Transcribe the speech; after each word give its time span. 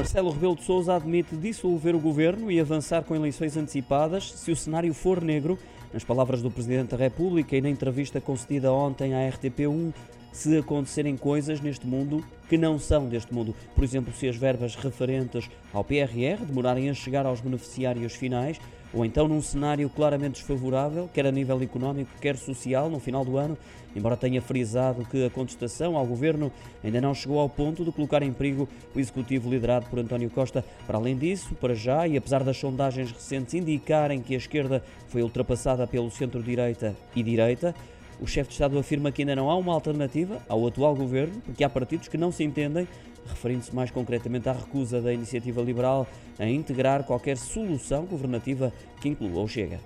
Marcelo 0.00 0.30
Rebelo 0.30 0.56
de 0.56 0.64
Sousa 0.64 0.96
admite 0.96 1.36
dissolver 1.36 1.94
o 1.94 2.00
governo 2.00 2.50
e 2.50 2.58
avançar 2.58 3.04
com 3.04 3.14
eleições 3.14 3.54
antecipadas 3.54 4.32
se 4.32 4.50
o 4.50 4.56
cenário 4.56 4.94
for 4.94 5.22
negro. 5.22 5.58
Nas 5.92 6.02
palavras 6.02 6.40
do 6.40 6.50
Presidente 6.50 6.92
da 6.92 6.96
República 6.96 7.54
e 7.54 7.60
na 7.60 7.68
entrevista 7.68 8.18
concedida 8.18 8.72
ontem 8.72 9.12
à 9.12 9.30
RTP1, 9.30 9.92
se 10.32 10.56
acontecerem 10.56 11.16
coisas 11.16 11.60
neste 11.60 11.86
mundo 11.86 12.24
que 12.48 12.58
não 12.58 12.78
são 12.78 13.06
deste 13.08 13.32
mundo. 13.32 13.54
Por 13.74 13.84
exemplo, 13.84 14.12
se 14.12 14.28
as 14.28 14.36
verbas 14.36 14.74
referentes 14.74 15.48
ao 15.72 15.84
PRR 15.84 16.44
demorarem 16.46 16.90
a 16.90 16.94
chegar 16.94 17.26
aos 17.26 17.40
beneficiários 17.40 18.14
finais, 18.14 18.60
ou 18.92 19.04
então 19.04 19.28
num 19.28 19.40
cenário 19.40 19.88
claramente 19.88 20.34
desfavorável, 20.34 21.08
quer 21.14 21.26
a 21.26 21.30
nível 21.30 21.62
económico, 21.62 22.10
quer 22.20 22.36
social, 22.36 22.90
no 22.90 22.98
final 22.98 23.24
do 23.24 23.36
ano, 23.36 23.56
embora 23.94 24.16
tenha 24.16 24.42
frisado 24.42 25.04
que 25.04 25.24
a 25.24 25.30
contestação 25.30 25.96
ao 25.96 26.06
governo 26.06 26.50
ainda 26.82 27.00
não 27.00 27.14
chegou 27.14 27.38
ao 27.38 27.48
ponto 27.48 27.84
de 27.84 27.92
colocar 27.92 28.22
em 28.22 28.32
perigo 28.32 28.68
o 28.94 28.98
executivo 28.98 29.48
liderado 29.48 29.86
por 29.86 29.98
António 29.98 30.30
Costa. 30.30 30.64
Para 30.86 30.98
além 30.98 31.16
disso, 31.16 31.54
para 31.54 31.74
já, 31.74 32.06
e 32.06 32.16
apesar 32.16 32.42
das 32.42 32.56
sondagens 32.56 33.12
recentes 33.12 33.54
indicarem 33.54 34.20
que 34.20 34.34
a 34.34 34.38
esquerda 34.38 34.82
foi 35.08 35.22
ultrapassada 35.22 35.86
pelo 35.86 36.10
centro-direita 36.10 36.96
e 37.14 37.22
direita, 37.22 37.74
o 38.20 38.26
chefe 38.26 38.48
de 38.48 38.54
Estado 38.54 38.78
afirma 38.78 39.10
que 39.10 39.22
ainda 39.22 39.34
não 39.34 39.50
há 39.50 39.56
uma 39.56 39.72
alternativa 39.72 40.40
ao 40.48 40.66
atual 40.66 40.94
governo, 40.94 41.40
porque 41.44 41.64
há 41.64 41.70
partidos 41.70 42.08
que 42.08 42.18
não 42.18 42.30
se 42.30 42.44
entendem, 42.44 42.86
referindo-se 43.26 43.74
mais 43.74 43.90
concretamente 43.90 44.48
à 44.48 44.52
recusa 44.52 45.00
da 45.00 45.12
iniciativa 45.12 45.60
liberal 45.62 46.06
a 46.38 46.46
integrar 46.46 47.04
qualquer 47.04 47.36
solução 47.36 48.04
governativa 48.04 48.72
que 49.00 49.08
inclua 49.08 49.42
o 49.42 49.48
Chega. 49.48 49.80